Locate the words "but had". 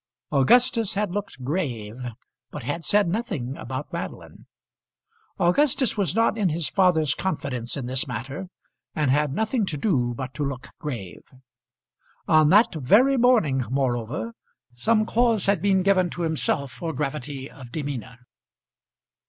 2.49-2.83